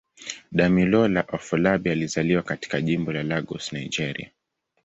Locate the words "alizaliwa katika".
1.91-2.81